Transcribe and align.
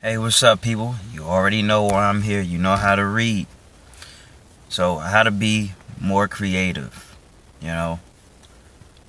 Hey, 0.00 0.16
what's 0.16 0.44
up, 0.44 0.60
people? 0.60 0.94
You 1.12 1.24
already 1.24 1.60
know 1.60 1.82
why 1.82 2.04
I'm 2.04 2.22
here. 2.22 2.40
You 2.40 2.56
know 2.56 2.76
how 2.76 2.94
to 2.94 3.04
read. 3.04 3.48
So, 4.68 4.98
how 4.98 5.24
to 5.24 5.32
be 5.32 5.72
more 6.00 6.28
creative. 6.28 7.16
You 7.60 7.66
know, 7.66 8.00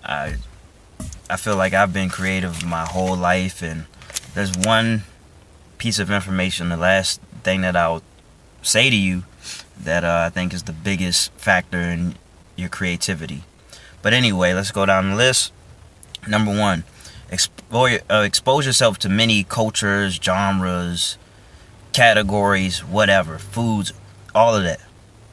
I 0.03 0.37
I 1.29 1.37
feel 1.37 1.55
like 1.55 1.75
I've 1.75 1.93
been 1.93 2.09
creative 2.09 2.65
my 2.65 2.85
whole 2.85 3.15
life, 3.15 3.61
and 3.61 3.85
there's 4.33 4.57
one 4.57 5.03
piece 5.77 5.99
of 5.99 6.09
information, 6.09 6.69
the 6.69 6.77
last 6.77 7.21
thing 7.43 7.61
that 7.61 7.75
I'll 7.75 8.01
say 8.63 8.89
to 8.89 8.95
you, 8.95 9.25
that 9.79 10.03
uh, 10.03 10.23
I 10.25 10.29
think 10.31 10.55
is 10.55 10.63
the 10.63 10.73
biggest 10.73 11.31
factor 11.33 11.81
in 11.81 12.15
your 12.55 12.69
creativity. 12.69 13.43
But 14.01 14.13
anyway, 14.13 14.55
let's 14.55 14.71
go 14.71 14.87
down 14.87 15.11
the 15.11 15.15
list. 15.15 15.53
Number 16.27 16.49
one, 16.49 16.83
uh, 17.31 18.23
expose 18.25 18.65
yourself 18.65 18.97
to 18.99 19.09
many 19.09 19.43
cultures, 19.43 20.19
genres, 20.21 21.17
categories, 21.93 22.79
whatever, 22.83 23.37
foods, 23.37 23.93
all 24.33 24.55
of 24.55 24.63
that. 24.63 24.81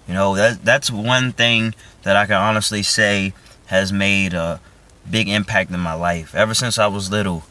You 0.07 0.15
know, 0.15 0.35
that 0.37 0.65
that's 0.65 0.91
one 0.91 1.33
thing 1.33 1.75
that 2.03 2.17
I 2.17 2.27
can 2.27 2.37
honestly 2.37 2.83
say 2.83 3.35
has 3.67 3.93
made 3.93 4.35
a 4.35 4.61
big 5.11 5.29
impact 5.29 5.71
in 5.71 5.81
my 5.81 5.95
life. 5.95 6.35
Ever 6.35 6.55
since 6.55 6.79
I 6.79 6.87
was 6.87 7.11
little, 7.11 7.45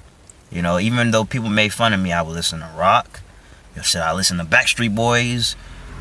you 0.52 0.62
know, 0.62 0.80
even 0.80 1.12
though 1.12 1.26
people 1.26 1.50
made 1.50 1.74
fun 1.74 1.94
of 1.94 2.00
me, 2.00 2.14
I 2.14 2.22
would 2.22 2.34
listen 2.34 2.60
to 2.60 2.72
rock. 2.78 3.22
You 3.76 3.82
know, 3.94 4.06
I 4.06 4.14
listen 4.14 4.38
to 4.38 4.46
Backstreet 4.46 4.96
Boys, 4.96 5.56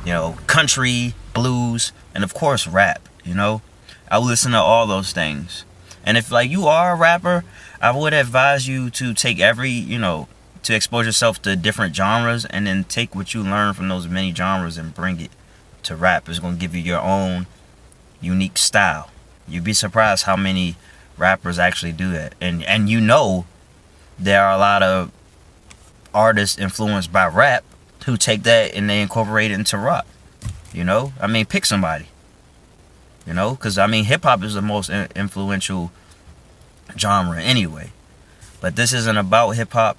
you 0.04 0.12
know, 0.12 0.36
country, 0.46 1.14
blues, 1.32 1.92
and 2.14 2.22
of 2.22 2.34
course 2.34 2.68
rap. 2.68 3.08
You 3.24 3.34
know, 3.34 3.62
I 4.08 4.18
would 4.18 4.26
listen 4.26 4.52
to 4.52 4.58
all 4.58 4.86
those 4.86 5.12
things. 5.12 5.64
And 6.04 6.16
if 6.16 6.30
like 6.30 6.50
you 6.50 6.66
are 6.66 6.92
a 6.92 6.96
rapper, 6.96 7.44
I 7.84 7.90
would 7.90 8.14
advise 8.14 8.66
you 8.66 8.88
to 8.88 9.12
take 9.12 9.40
every, 9.40 9.68
you 9.68 9.98
know, 9.98 10.26
to 10.62 10.74
expose 10.74 11.04
yourself 11.04 11.42
to 11.42 11.54
different 11.54 11.94
genres 11.94 12.46
and 12.46 12.66
then 12.66 12.84
take 12.84 13.14
what 13.14 13.34
you 13.34 13.42
learn 13.42 13.74
from 13.74 13.88
those 13.88 14.08
many 14.08 14.34
genres 14.34 14.78
and 14.78 14.94
bring 14.94 15.20
it 15.20 15.30
to 15.82 15.94
rap. 15.94 16.26
It's 16.26 16.38
going 16.38 16.54
to 16.54 16.58
give 16.58 16.74
you 16.74 16.80
your 16.80 17.00
own 17.00 17.46
unique 18.22 18.56
style. 18.56 19.10
You'd 19.46 19.64
be 19.64 19.74
surprised 19.74 20.24
how 20.24 20.34
many 20.34 20.76
rappers 21.18 21.58
actually 21.58 21.92
do 21.92 22.10
that. 22.12 22.34
And 22.40 22.64
and 22.64 22.88
you 22.88 23.02
know 23.02 23.44
there 24.18 24.42
are 24.42 24.54
a 24.54 24.58
lot 24.58 24.82
of 24.82 25.12
artists 26.14 26.58
influenced 26.58 27.12
by 27.12 27.26
rap 27.26 27.64
who 28.06 28.16
take 28.16 28.44
that 28.44 28.74
and 28.74 28.88
they 28.88 29.02
incorporate 29.02 29.50
it 29.50 29.54
into 29.54 29.76
rock. 29.76 30.06
You 30.72 30.84
know? 30.84 31.12
I 31.20 31.26
mean, 31.26 31.44
pick 31.44 31.66
somebody. 31.66 32.06
You 33.26 33.34
know, 33.34 33.56
cuz 33.56 33.76
I 33.76 33.86
mean 33.86 34.06
hip 34.06 34.22
hop 34.22 34.42
is 34.42 34.54
the 34.54 34.62
most 34.62 34.88
influential 34.88 35.92
genre 36.96 37.40
anyway. 37.42 37.92
But 38.60 38.76
this 38.76 38.92
isn't 38.92 39.16
about 39.16 39.50
hip 39.50 39.72
hop. 39.72 39.98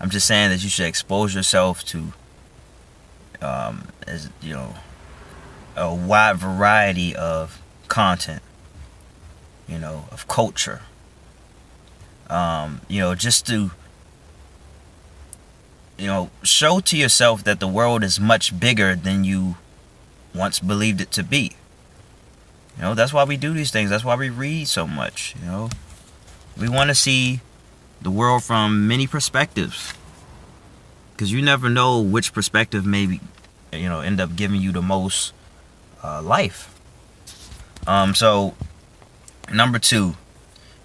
I'm 0.00 0.10
just 0.10 0.26
saying 0.26 0.50
that 0.50 0.62
you 0.62 0.68
should 0.68 0.86
expose 0.86 1.34
yourself 1.34 1.84
to 1.86 2.12
um 3.40 3.88
as 4.06 4.30
you 4.40 4.52
know 4.52 4.74
a 5.76 5.94
wide 5.94 6.36
variety 6.36 7.16
of 7.16 7.60
content, 7.88 8.42
you 9.66 9.78
know, 9.78 10.06
of 10.10 10.28
culture. 10.28 10.82
Um, 12.28 12.80
you 12.88 13.00
know, 13.00 13.14
just 13.14 13.46
to 13.48 13.72
you 15.98 16.06
know, 16.06 16.30
show 16.42 16.80
to 16.80 16.96
yourself 16.96 17.44
that 17.44 17.60
the 17.60 17.68
world 17.68 18.02
is 18.02 18.18
much 18.18 18.58
bigger 18.58 18.96
than 18.96 19.22
you 19.22 19.56
once 20.34 20.58
believed 20.58 21.00
it 21.00 21.12
to 21.12 21.22
be. 21.22 21.52
You 22.76 22.82
know, 22.82 22.94
that's 22.94 23.12
why 23.12 23.22
we 23.24 23.36
do 23.36 23.54
these 23.54 23.70
things. 23.70 23.90
That's 23.90 24.04
why 24.04 24.16
we 24.16 24.28
read 24.28 24.66
so 24.66 24.86
much, 24.86 25.36
you 25.40 25.46
know. 25.46 25.70
We 26.58 26.68
want 26.68 26.88
to 26.90 26.94
see 26.94 27.40
the 28.00 28.10
world 28.10 28.42
from 28.44 28.86
many 28.88 29.06
perspectives. 29.06 29.94
Cuz 31.16 31.30
you 31.30 31.42
never 31.42 31.68
know 31.68 32.00
which 32.00 32.32
perspective 32.32 32.84
maybe 32.84 33.20
you 33.72 33.88
know 33.88 34.00
end 34.00 34.20
up 34.20 34.36
giving 34.36 34.60
you 34.60 34.72
the 34.72 34.82
most 34.82 35.32
uh, 36.02 36.20
life. 36.22 36.68
Um, 37.86 38.14
so 38.14 38.54
number 39.52 39.78
two, 39.78 40.16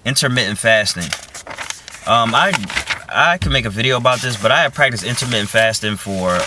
intermittent 0.06 0.58
fasting. 0.58 1.10
Um, 2.08 2.34
I 2.34 2.54
I 3.10 3.38
can 3.38 3.52
make 3.52 3.66
a 3.66 3.70
video 3.70 3.98
about 3.98 4.20
this, 4.20 4.42
but 4.42 4.52
I 4.52 4.62
have 4.62 4.74
practiced 4.74 5.04
intermittent 5.04 5.50
fasting 5.50 5.98
for 5.98 6.38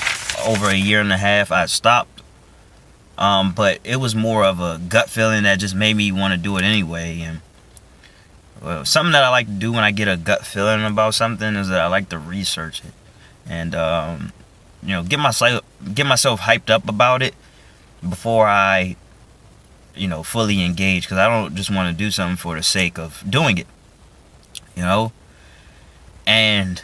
over 0.47 0.67
a 0.67 0.75
year 0.75 1.01
and 1.01 1.13
a 1.13 1.17
half. 1.17 1.53
I 1.53 1.67
stopped, 1.67 2.23
um, 3.19 3.53
but 3.53 3.81
it 3.85 3.97
was 3.97 4.15
more 4.15 4.45
of 4.45 4.61
a 4.61 4.79
gut 4.79 5.11
feeling 5.11 5.43
that 5.45 5.59
just 5.59 5.75
made 5.75 5.97
me 5.97 6.13
want 6.13 6.33
to 6.33 6.39
do 6.39 6.57
it 6.57 6.65
anyway. 6.65 7.21
And 7.21 7.41
well, 8.63 8.85
something 8.85 9.13
that 9.13 9.23
I 9.25 9.31
like 9.31 9.47
to 9.47 9.53
do 9.53 9.73
when 9.73 9.85
I 9.85 9.91
get 9.91 10.09
a 10.09 10.17
gut 10.17 10.45
feeling 10.47 10.85
about 10.85 11.15
something 11.15 11.57
is 11.57 11.69
that 11.69 11.81
I 11.81 11.87
like 11.87 12.09
to 12.11 12.19
research 12.19 12.85
it 12.85 12.93
and 13.49 13.75
um, 13.75 14.33
you 14.83 14.91
know 14.91 15.03
get 15.03 15.19
myself 15.19 15.65
get 15.95 16.07
myself 16.07 16.41
hyped 16.41 16.71
up 16.71 16.89
about 16.89 17.23
it 17.23 17.35
before 18.09 18.47
I, 18.47 18.97
you 19.95 20.09
know, 20.09 20.23
fully 20.23 20.65
engage 20.65 21.05
because 21.05 21.19
I 21.19 21.29
don't 21.29 21.55
just 21.55 21.71
want 21.71 21.95
to 21.95 22.05
do 22.05 22.11
something 22.11 22.37
for 22.37 22.57
the 22.57 22.63
sake 22.63 22.99
of 22.99 23.23
doing 23.29 23.59
it, 23.59 23.67
you 24.75 24.83
know. 24.83 25.13
And 26.27 26.83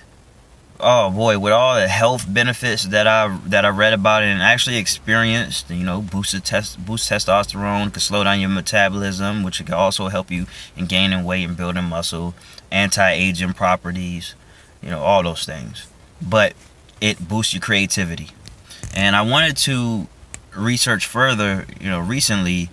oh 0.80 1.10
boy, 1.10 1.38
with 1.38 1.52
all 1.52 1.74
the 1.76 1.88
health 1.88 2.32
benefits 2.32 2.84
that 2.84 3.06
I 3.06 3.38
that 3.46 3.64
I 3.64 3.68
read 3.68 3.92
about 3.92 4.22
and 4.22 4.42
actually 4.42 4.76
experienced, 4.76 5.70
you 5.70 5.84
know, 5.84 6.00
boosted 6.00 6.44
test 6.44 6.84
boost 6.84 7.10
testosterone, 7.10 7.92
can 7.92 8.00
slow 8.00 8.24
down 8.24 8.40
your 8.40 8.48
metabolism, 8.48 9.42
which 9.42 9.64
can 9.64 9.74
also 9.74 10.08
help 10.08 10.30
you 10.30 10.46
in 10.76 10.86
gaining 10.86 11.24
weight 11.24 11.44
and 11.44 11.56
building 11.56 11.84
muscle, 11.84 12.34
anti-aging 12.70 13.52
properties, 13.52 14.34
you 14.82 14.90
know, 14.90 15.00
all 15.00 15.22
those 15.22 15.44
things. 15.44 15.86
But 16.20 16.54
it 17.00 17.28
boosts 17.28 17.54
your 17.54 17.60
creativity. 17.60 18.30
And 18.94 19.14
I 19.14 19.22
wanted 19.22 19.56
to 19.58 20.08
research 20.54 21.06
further, 21.06 21.66
you 21.80 21.90
know, 21.90 22.00
recently 22.00 22.70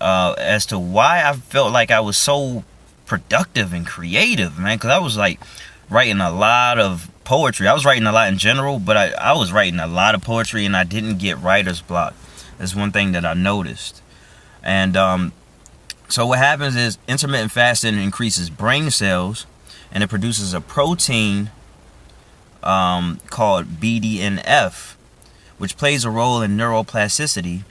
uh, 0.00 0.34
as 0.38 0.64
to 0.66 0.78
why 0.78 1.22
I 1.24 1.34
felt 1.34 1.72
like 1.72 1.90
I 1.90 2.00
was 2.00 2.16
so 2.16 2.64
productive 3.06 3.72
and 3.72 3.86
creative, 3.86 4.58
man. 4.58 4.78
Because 4.78 4.90
I 4.90 4.98
was 4.98 5.16
like 5.16 5.38
writing 5.90 6.20
a 6.20 6.30
lot 6.32 6.78
of 6.78 7.11
poetry. 7.24 7.68
I 7.68 7.74
was 7.74 7.84
writing 7.84 8.06
a 8.06 8.12
lot 8.12 8.28
in 8.28 8.38
general, 8.38 8.78
but 8.78 8.96
I, 8.96 9.10
I 9.12 9.32
was 9.32 9.52
writing 9.52 9.80
a 9.80 9.86
lot 9.86 10.14
of 10.14 10.22
poetry 10.22 10.64
and 10.64 10.76
I 10.76 10.84
didn't 10.84 11.18
get 11.18 11.38
writer's 11.38 11.80
block. 11.80 12.14
That's 12.58 12.74
one 12.74 12.92
thing 12.92 13.12
that 13.12 13.24
I 13.24 13.34
noticed. 13.34 14.02
And 14.62 14.96
um, 14.96 15.32
so 16.08 16.26
what 16.26 16.38
happens 16.38 16.76
is 16.76 16.98
intermittent 17.08 17.52
fasting 17.52 18.00
increases 18.00 18.50
brain 18.50 18.90
cells 18.90 19.46
and 19.90 20.02
it 20.02 20.08
produces 20.08 20.54
a 20.54 20.60
protein 20.60 21.50
um, 22.62 23.20
called 23.28 23.66
BDNF 23.80 24.96
which 25.62 25.76
plays 25.76 26.04
a 26.04 26.10
role 26.10 26.42
in 26.42 26.56
neuroplasticity, 26.56 27.62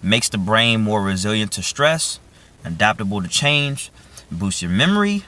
makes 0.00 0.28
the 0.28 0.38
brain 0.38 0.80
more 0.80 1.02
resilient 1.02 1.50
to 1.50 1.60
stress, 1.64 2.20
adaptable 2.64 3.20
to 3.20 3.26
change, 3.26 3.90
boosts 4.30 4.62
your 4.62 4.70
memory, 4.70 5.24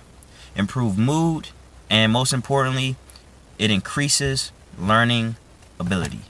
improve 0.54 0.96
mood, 0.96 1.48
and 1.90 2.12
most 2.12 2.32
importantly, 2.32 2.94
it 3.60 3.70
increases 3.70 4.52
learning 4.78 5.36
ability. 5.78 6.22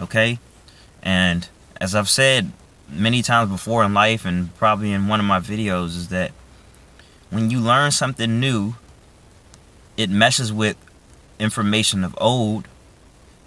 Okay? 0.00 0.38
And 1.02 1.48
as 1.80 1.96
I've 1.96 2.08
said 2.08 2.52
many 2.88 3.22
times 3.22 3.50
before 3.50 3.82
in 3.82 3.92
life 3.92 4.24
and 4.24 4.54
probably 4.56 4.92
in 4.92 5.08
one 5.08 5.18
of 5.18 5.26
my 5.26 5.40
videos 5.40 5.88
is 5.88 6.08
that 6.08 6.30
when 7.30 7.50
you 7.50 7.58
learn 7.58 7.90
something 7.90 8.38
new, 8.38 8.76
it 9.96 10.10
meshes 10.10 10.52
with 10.52 10.76
information 11.40 12.04
of 12.04 12.14
old 12.20 12.68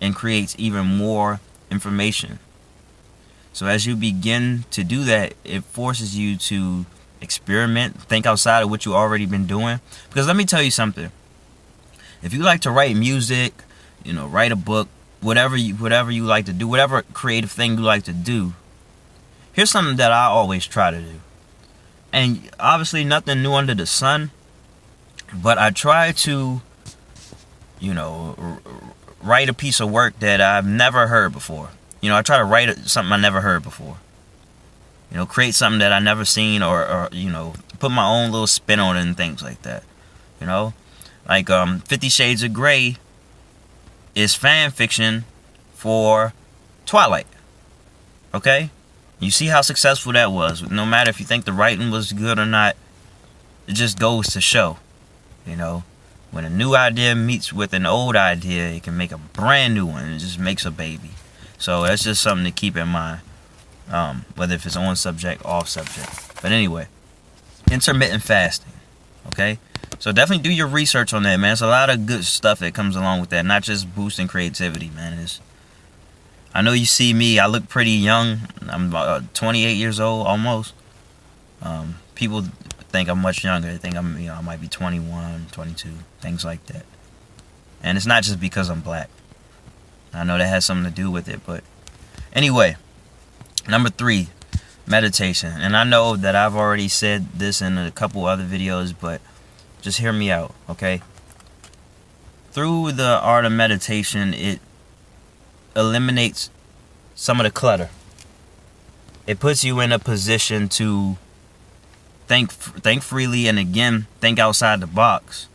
and 0.01 0.13
creates 0.13 0.53
even 0.59 0.85
more 0.85 1.39
information. 1.71 2.39
So 3.53 3.67
as 3.67 3.85
you 3.85 3.95
begin 3.95 4.65
to 4.71 4.83
do 4.83 5.05
that, 5.05 5.33
it 5.45 5.63
forces 5.63 6.17
you 6.17 6.35
to 6.37 6.85
experiment, 7.21 8.01
think 8.01 8.25
outside 8.25 8.63
of 8.63 8.69
what 8.69 8.85
you've 8.85 8.95
already 8.95 9.25
been 9.25 9.47
doing. 9.47 9.79
Because 10.09 10.27
let 10.27 10.35
me 10.35 10.43
tell 10.43 10.61
you 10.61 10.71
something. 10.71 11.09
If 12.23 12.33
you 12.33 12.43
like 12.43 12.61
to 12.61 12.71
write 12.71 12.95
music, 12.95 13.53
you 14.03 14.13
know, 14.13 14.27
write 14.27 14.51
a 14.51 14.55
book, 14.55 14.87
whatever 15.21 15.55
you 15.55 15.75
whatever 15.75 16.11
you 16.11 16.23
like 16.23 16.45
to 16.45 16.53
do, 16.53 16.67
whatever 16.67 17.01
creative 17.13 17.51
thing 17.51 17.77
you 17.77 17.83
like 17.83 18.03
to 18.03 18.13
do, 18.13 18.53
here's 19.53 19.71
something 19.71 19.97
that 19.97 20.11
I 20.11 20.25
always 20.25 20.65
try 20.65 20.91
to 20.91 21.01
do. 21.01 21.19
And 22.11 22.49
obviously 22.59 23.03
nothing 23.03 23.43
new 23.43 23.53
under 23.53 23.73
the 23.73 23.85
sun, 23.85 24.31
but 25.33 25.57
I 25.57 25.69
try 25.71 26.11
to 26.11 26.61
you 27.79 27.93
know, 27.93 28.59
write 29.21 29.49
a 29.49 29.53
piece 29.53 29.79
of 29.79 29.91
work 29.91 30.19
that 30.19 30.41
I've 30.41 30.65
never 30.65 31.07
heard 31.07 31.33
before. 31.33 31.69
You 32.01 32.09
know, 32.09 32.17
I 32.17 32.21
try 32.21 32.37
to 32.37 32.43
write 32.43 32.75
something 32.89 33.11
I 33.11 33.17
never 33.17 33.41
heard 33.41 33.63
before. 33.63 33.97
You 35.11 35.17
know, 35.17 35.25
create 35.25 35.55
something 35.55 35.79
that 35.79 35.93
I 35.93 35.99
never 35.99 36.25
seen 36.25 36.61
or, 36.61 36.85
or 36.85 37.09
you 37.11 37.29
know, 37.29 37.53
put 37.79 37.91
my 37.91 38.05
own 38.05 38.31
little 38.31 38.47
spin 38.47 38.79
on 38.79 38.97
it 38.97 39.01
and 39.01 39.15
things 39.15 39.41
like 39.41 39.61
that. 39.63 39.83
You 40.39 40.47
know? 40.47 40.73
Like 41.27 41.49
um 41.49 41.79
50 41.79 42.09
Shades 42.09 42.43
of 42.43 42.53
Grey 42.53 42.97
is 44.13 44.35
fan 44.35 44.71
fiction 44.71 45.25
for 45.73 46.33
Twilight. 46.85 47.27
Okay? 48.33 48.69
You 49.19 49.31
see 49.31 49.47
how 49.47 49.61
successful 49.61 50.13
that 50.13 50.31
was. 50.31 50.69
No 50.69 50.85
matter 50.85 51.09
if 51.09 51.19
you 51.19 51.25
think 51.25 51.45
the 51.45 51.53
writing 51.53 51.89
was 51.89 52.11
good 52.11 52.37
or 52.37 52.45
not, 52.45 52.75
it 53.67 53.73
just 53.73 53.97
goes 53.97 54.27
to 54.27 54.41
show, 54.41 54.77
you 55.45 55.55
know, 55.55 55.83
when 56.31 56.43
a 56.43 56.49
new 56.49 56.75
idea 56.75 57.15
meets 57.15 57.53
with 57.53 57.73
an 57.73 57.85
old 57.85 58.15
idea, 58.15 58.69
it 58.69 58.83
can 58.83 58.97
make 58.97 59.11
a 59.11 59.17
brand 59.17 59.73
new 59.73 59.85
one. 59.85 60.11
It 60.11 60.19
just 60.19 60.37
makes 60.37 60.65
a 60.65 60.71
baby. 60.71 61.11
So 61.57 61.83
that's 61.83 62.03
just 62.03 62.21
something 62.21 62.45
to 62.45 62.51
keep 62.51 62.75
in 62.75 62.89
mind, 62.89 63.21
um, 63.89 64.25
whether 64.35 64.55
if 64.55 64.65
it's 64.65 64.75
on 64.75 64.95
subject, 64.97 65.43
off 65.45 65.69
subject. 65.69 66.41
But 66.41 66.51
anyway, 66.51 66.87
intermittent 67.71 68.21
fasting. 68.21 68.73
Okay, 69.27 69.59
so 69.99 70.11
definitely 70.11 70.43
do 70.43 70.51
your 70.51 70.67
research 70.67 71.13
on 71.13 71.23
that, 71.23 71.37
man. 71.37 71.53
It's 71.53 71.61
a 71.61 71.67
lot 71.67 71.89
of 71.89 72.05
good 72.05 72.25
stuff 72.25 72.59
that 72.59 72.73
comes 72.73 72.95
along 72.95 73.21
with 73.21 73.29
that, 73.29 73.45
not 73.45 73.63
just 73.63 73.93
boosting 73.95 74.27
creativity, 74.27 74.89
man. 74.89 75.17
It's 75.19 75.39
I 76.55 76.61
know 76.61 76.71
you 76.71 76.85
see 76.85 77.13
me. 77.13 77.37
I 77.37 77.47
look 77.47 77.67
pretty 77.67 77.91
young. 77.91 78.39
I'm 78.69 78.87
about 78.87 79.33
28 79.33 79.73
years 79.73 79.99
old 79.99 80.25
almost. 80.25 80.73
Um, 81.61 81.95
people 82.15 82.43
think 82.91 83.09
I'm 83.09 83.21
much 83.21 83.43
younger. 83.43 83.69
They 83.69 83.77
think 83.77 83.97
I'm, 83.97 84.17
you 84.17 84.27
know, 84.27 84.35
I 84.35 84.41
might 84.41 84.61
be 84.61 84.69
21, 84.69 85.47
22, 85.51 85.89
things 86.21 86.45
like 86.45 86.65
that. 86.67 86.85
And 87.83 87.97
it's 87.97 88.05
not 88.05 88.23
just 88.23 88.39
because 88.39 88.69
I'm 88.69 88.79
black. 88.79 89.09
I 90.13 90.23
know 90.23 90.37
that 90.37 90.47
has 90.47 90.63
something 90.63 90.89
to 90.89 90.95
do 90.95 91.11
with 91.11 91.27
it, 91.27 91.41
but 91.45 91.61
anyway, 92.31 92.77
number 93.67 93.89
three, 93.89 94.29
meditation. 94.87 95.51
And 95.57 95.75
I 95.75 95.83
know 95.83 96.15
that 96.15 96.37
I've 96.37 96.55
already 96.55 96.87
said 96.87 97.33
this 97.33 97.61
in 97.61 97.77
a 97.77 97.91
couple 97.91 98.25
other 98.25 98.45
videos, 98.45 98.95
but 98.97 99.19
just 99.85 99.99
hear 99.99 100.11
me 100.11 100.31
out, 100.31 100.51
okay? 100.67 100.99
Through 102.51 102.93
the 102.93 103.19
art 103.21 103.45
of 103.45 103.51
meditation, 103.51 104.33
it 104.33 104.59
eliminates 105.75 106.49
some 107.13 107.39
of 107.39 107.43
the 107.43 107.51
clutter. 107.51 107.91
It 109.27 109.39
puts 109.39 109.63
you 109.63 109.79
in 109.79 109.91
a 109.91 109.99
position 109.99 110.69
to 110.69 111.17
think 112.25 112.51
think 112.51 113.03
freely 113.03 113.47
and 113.47 113.59
again 113.59 114.07
think 114.19 114.39
outside 114.39 114.79
the 114.79 114.87
box. 114.87 115.47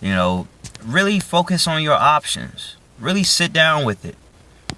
You 0.00 0.12
know 0.12 0.48
really 0.82 1.20
focus 1.20 1.66
on 1.66 1.82
your 1.82 1.96
options. 1.96 2.76
Really 2.98 3.24
sit 3.24 3.52
down 3.52 3.84
with 3.84 4.06
it. 4.06 4.16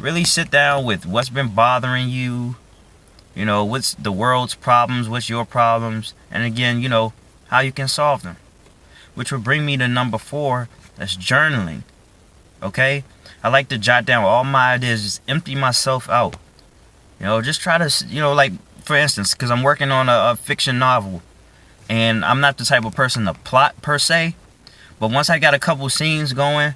Really 0.01 0.25
sit 0.25 0.51
down 0.51 0.85
with 0.85 1.07
what's 1.07 1.29
been 1.29 1.55
bothering 1.55 2.09
you. 2.09 2.57
You 3.37 3.45
know 3.45 3.65
what's 3.65 3.95
the 3.95 4.11
world's 4.11 4.57
problems? 4.57 5.09
What's 5.09 5.29
your 5.29 5.45
problems? 5.45 6.15
And 6.33 6.43
again 6.43 6.81
you 6.81 6.89
know 6.89 7.13
how 7.47 7.61
you 7.61 7.71
can 7.71 7.87
solve 7.87 8.23
them 8.23 8.39
which 9.15 9.33
would 9.33 9.45
bring 9.45 9.65
me 9.65 9.77
to 9.77 9.89
number 9.89 10.19
four 10.19 10.69
that's 10.97 11.17
journaling 11.17 11.83
okay 12.63 13.05
i 13.43 13.49
like 13.49 13.69
to 13.69 13.79
jot 13.79 14.05
down 14.05 14.25
all 14.25 14.45
my 14.45 14.75
ideas 14.75 15.03
just 15.03 15.23
empty 15.29 15.55
myself 15.55 16.09
out 16.09 16.37
you 17.19 17.27
know 17.27 17.41
just 17.41 17.61
try 17.61 17.79
to 17.79 18.07
you 18.07 18.21
know 18.21 18.33
like 18.33 18.53
for 18.85 18.97
instance, 18.97 19.33
because 19.33 19.51
I'm 19.51 19.63
working 19.63 19.91
on 19.91 20.09
a, 20.09 20.33
a, 20.33 20.37
fiction 20.37 20.79
novel, 20.79 21.23
and 21.89 22.25
I'm 22.25 22.41
not 22.41 22.59
the 22.59 22.65
type 22.65 22.85
of 22.85 22.95
person 22.95 23.25
to 23.27 23.35
plot 23.35 23.81
per 23.83 23.99
se, 23.99 24.35
but 24.99 25.11
once 25.11 25.31
I 25.31 25.39
got 25.39 25.55
a 25.55 25.59
couple 25.59 25.89
scenes 25.89 26.33
going, 26.33 26.75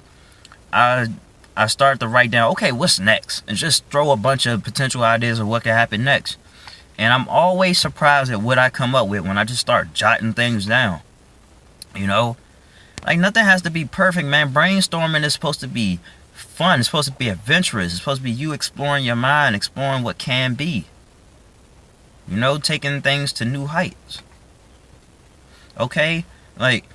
I 0.71 1.07
I 1.55 1.67
start 1.67 1.99
to 2.01 2.07
write 2.07 2.31
down, 2.31 2.51
okay, 2.51 2.71
what's 2.71 2.99
next, 2.99 3.43
and 3.47 3.57
just 3.57 3.85
throw 3.85 4.11
a 4.11 4.17
bunch 4.17 4.45
of 4.45 4.63
potential 4.63 5.03
ideas 5.03 5.39
of 5.39 5.47
what 5.47 5.63
could 5.63 5.71
happen 5.71 6.03
next. 6.03 6.37
And 6.99 7.13
I'm 7.13 7.27
always 7.27 7.79
surprised 7.79 8.31
at 8.31 8.41
what 8.41 8.57
I 8.57 8.69
come 8.69 8.95
up 8.95 9.07
with 9.07 9.25
when 9.25 9.37
I 9.37 9.43
just 9.43 9.61
start 9.61 9.93
jotting 9.93 10.33
things 10.33 10.65
down. 10.65 11.01
You 11.97 12.07
know, 12.07 12.37
like 13.05 13.19
nothing 13.19 13.43
has 13.43 13.61
to 13.63 13.71
be 13.71 13.85
perfect, 13.85 14.27
man. 14.27 14.53
Brainstorming 14.53 15.23
is 15.23 15.33
supposed 15.33 15.59
to 15.61 15.67
be 15.67 15.99
fun. 16.33 16.79
It's 16.79 16.89
supposed 16.89 17.09
to 17.09 17.17
be 17.17 17.29
adventurous. 17.29 17.93
It's 17.93 17.99
supposed 17.99 18.19
to 18.19 18.23
be 18.23 18.31
you 18.31 18.53
exploring 18.53 19.03
your 19.03 19.15
mind, 19.15 19.55
exploring 19.55 20.03
what 20.03 20.17
can 20.17 20.53
be. 20.53 20.85
You 22.27 22.37
know, 22.37 22.57
taking 22.57 23.01
things 23.01 23.33
to 23.33 23.45
new 23.45 23.65
heights. 23.65 24.21
Okay? 25.79 26.25
Like, 26.57 26.85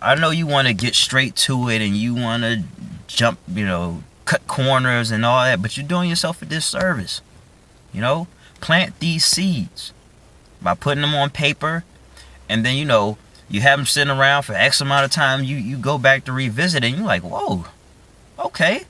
I 0.00 0.14
know 0.16 0.30
you 0.30 0.46
want 0.46 0.68
to 0.68 0.74
get 0.74 0.94
straight 0.94 1.36
to 1.36 1.68
it 1.68 1.80
and 1.80 1.96
you 1.96 2.14
want 2.14 2.42
to 2.42 2.64
jump, 3.06 3.38
you 3.48 3.64
know, 3.64 4.02
cut 4.24 4.46
corners 4.46 5.10
and 5.10 5.24
all 5.24 5.44
that, 5.44 5.62
but 5.62 5.76
you're 5.76 5.86
doing 5.86 6.10
yourself 6.10 6.42
a 6.42 6.44
disservice. 6.44 7.20
You 7.92 8.00
know? 8.00 8.26
Plant 8.60 8.98
these 9.00 9.24
seeds 9.24 9.92
by 10.60 10.74
putting 10.74 11.02
them 11.02 11.14
on 11.14 11.30
paper 11.30 11.84
and 12.48 12.66
then, 12.66 12.76
you 12.76 12.84
know, 12.84 13.16
you 13.52 13.60
have 13.60 13.78
them 13.78 13.86
sitting 13.86 14.10
around 14.10 14.42
for 14.44 14.54
X 14.54 14.80
amount 14.80 15.04
of 15.04 15.10
time. 15.10 15.44
You, 15.44 15.56
you 15.56 15.76
go 15.76 15.98
back 15.98 16.24
to 16.24 16.32
revisit 16.32 16.82
and 16.84 16.96
you're 16.96 17.06
like, 17.06 17.22
whoa, 17.22 17.66
okay. 18.38 18.84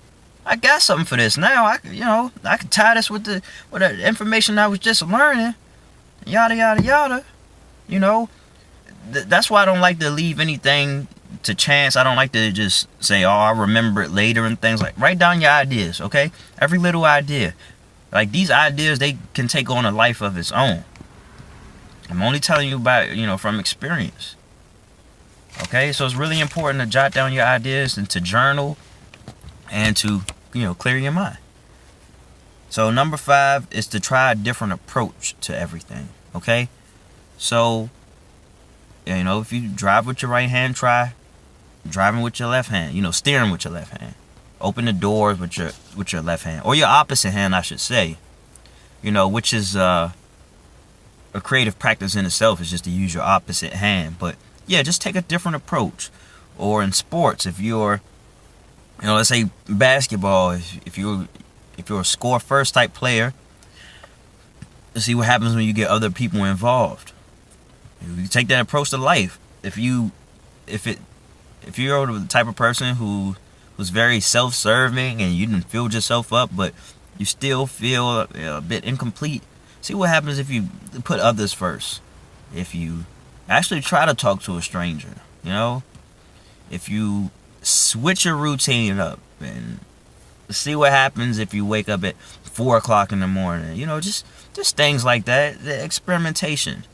I 0.46 0.56
got 0.56 0.82
something 0.82 1.04
for 1.04 1.16
this 1.16 1.36
now. 1.36 1.64
I 1.64 1.78
you 1.84 2.00
know 2.00 2.32
I 2.44 2.56
can 2.56 2.68
tie 2.68 2.94
this 2.94 3.10
with 3.10 3.24
the 3.24 3.42
with 3.70 3.82
the 3.82 4.06
information 4.06 4.58
I 4.58 4.66
was 4.68 4.78
just 4.78 5.02
learning, 5.02 5.54
yada 6.26 6.56
yada 6.56 6.82
yada. 6.82 7.24
You 7.88 8.00
know, 8.00 8.28
Th- 9.12 9.24
that's 9.26 9.50
why 9.50 9.62
I 9.62 9.64
don't 9.64 9.80
like 9.80 9.98
to 10.00 10.10
leave 10.10 10.40
anything 10.40 11.06
to 11.44 11.54
chance. 11.54 11.96
I 11.96 12.02
don't 12.02 12.16
like 12.16 12.32
to 12.32 12.50
just 12.50 12.88
say, 13.02 13.24
"Oh, 13.24 13.30
I'll 13.30 13.54
remember 13.54 14.02
it 14.02 14.10
later" 14.10 14.44
and 14.44 14.60
things 14.60 14.82
like. 14.82 14.98
Write 14.98 15.18
down 15.18 15.40
your 15.40 15.50
ideas, 15.50 16.00
okay? 16.00 16.32
Every 16.60 16.78
little 16.78 17.04
idea, 17.04 17.54
like 18.12 18.32
these 18.32 18.50
ideas, 18.50 18.98
they 18.98 19.18
can 19.34 19.46
take 19.46 19.70
on 19.70 19.84
a 19.84 19.92
life 19.92 20.20
of 20.20 20.36
its 20.36 20.50
own. 20.50 20.84
I'm 22.10 22.20
only 22.20 22.40
telling 22.40 22.68
you 22.68 22.76
about 22.76 23.10
you 23.10 23.26
know 23.26 23.36
from 23.38 23.60
experience. 23.60 24.34
Okay, 25.60 25.92
so 25.92 26.06
it's 26.06 26.14
really 26.14 26.40
important 26.40 26.80
to 26.80 26.86
jot 26.86 27.12
down 27.12 27.32
your 27.32 27.44
ideas 27.44 27.96
and 27.96 28.08
to 28.10 28.20
journal 28.20 28.76
and 29.70 29.96
to, 29.98 30.22
you 30.52 30.62
know, 30.62 30.74
clear 30.74 30.98
your 30.98 31.12
mind. 31.12 31.38
So 32.70 32.90
number 32.90 33.16
five 33.16 33.66
is 33.70 33.86
to 33.88 34.00
try 34.00 34.32
a 34.32 34.34
different 34.34 34.72
approach 34.72 35.34
to 35.42 35.56
everything. 35.56 36.08
Okay? 36.34 36.68
So, 37.36 37.90
you 39.06 39.24
know, 39.24 39.40
if 39.40 39.52
you 39.52 39.68
drive 39.68 40.06
with 40.06 40.22
your 40.22 40.30
right 40.30 40.48
hand, 40.48 40.74
try 40.74 41.12
driving 41.88 42.22
with 42.22 42.38
your 42.38 42.48
left 42.48 42.70
hand. 42.70 42.94
You 42.94 43.02
know, 43.02 43.10
steering 43.10 43.50
with 43.50 43.64
your 43.64 43.74
left 43.74 43.98
hand. 43.98 44.14
Open 44.60 44.84
the 44.84 44.92
doors 44.92 45.38
with 45.38 45.58
your 45.58 45.72
with 45.96 46.12
your 46.12 46.22
left 46.22 46.44
hand. 46.44 46.62
Or 46.64 46.74
your 46.74 46.86
opposite 46.86 47.32
hand, 47.32 47.54
I 47.54 47.62
should 47.62 47.80
say. 47.80 48.16
You 49.02 49.10
know, 49.10 49.26
which 49.28 49.52
is 49.52 49.76
uh 49.76 50.12
a 51.34 51.40
creative 51.40 51.78
practice 51.78 52.14
in 52.14 52.24
itself 52.24 52.60
is 52.60 52.70
just 52.70 52.84
to 52.84 52.90
use 52.90 53.14
your 53.14 53.22
opposite 53.22 53.72
hand. 53.72 54.16
But 54.18 54.36
yeah, 54.66 54.82
just 54.82 55.02
take 55.02 55.16
a 55.16 55.22
different 55.22 55.56
approach. 55.56 56.10
Or 56.58 56.82
in 56.82 56.92
sports, 56.92 57.46
if 57.46 57.58
you're 57.58 58.02
you 59.02 59.08
know, 59.08 59.16
let's 59.16 59.28
say 59.28 59.50
basketball. 59.68 60.52
If, 60.52 60.86
if 60.86 60.96
you 60.96 61.28
if 61.76 61.88
you're 61.88 62.00
a 62.00 62.04
score 62.04 62.38
first 62.38 62.74
type 62.74 62.94
player, 62.94 63.34
see 64.94 65.14
what 65.14 65.26
happens 65.26 65.56
when 65.56 65.64
you 65.64 65.72
get 65.72 65.88
other 65.88 66.10
people 66.10 66.44
involved. 66.44 67.12
You 68.06 68.28
take 68.28 68.48
that 68.48 68.60
approach 68.60 68.90
to 68.90 68.98
life. 68.98 69.38
If 69.62 69.76
you 69.76 70.12
if 70.68 70.86
it 70.86 70.98
if 71.66 71.78
you're 71.78 72.06
the 72.06 72.26
type 72.26 72.46
of 72.46 72.54
person 72.54 72.96
who 72.96 73.34
was 73.76 73.90
very 73.90 74.20
self-serving 74.20 75.20
and 75.20 75.32
you 75.32 75.46
didn't 75.46 75.62
fill 75.62 75.90
yourself 75.90 76.32
up, 76.32 76.50
but 76.54 76.72
you 77.18 77.24
still 77.24 77.66
feel 77.66 78.08
a, 78.08 78.28
a 78.58 78.60
bit 78.60 78.84
incomplete. 78.84 79.42
See 79.80 79.94
what 79.94 80.10
happens 80.10 80.38
if 80.38 80.48
you 80.48 80.68
put 81.02 81.18
others 81.18 81.52
first. 81.52 82.00
If 82.54 82.74
you 82.74 83.06
actually 83.48 83.80
try 83.80 84.06
to 84.06 84.14
talk 84.14 84.42
to 84.42 84.56
a 84.56 84.62
stranger, 84.62 85.14
you 85.42 85.50
know, 85.50 85.82
if 86.70 86.88
you 86.88 87.30
switch 87.62 88.24
your 88.24 88.36
routine 88.36 88.98
up 88.98 89.20
and 89.40 89.78
see 90.50 90.76
what 90.76 90.92
happens 90.92 91.38
if 91.38 91.54
you 91.54 91.64
wake 91.64 91.88
up 91.88 92.04
at 92.04 92.16
four 92.42 92.76
o'clock 92.76 93.12
in 93.12 93.20
the 93.20 93.26
morning. 93.26 93.76
You 93.76 93.86
know, 93.86 94.00
just 94.00 94.26
just 94.54 94.76
things 94.76 95.04
like 95.04 95.24
that. 95.24 95.60
The 95.60 95.82
experimentation. 95.82 96.84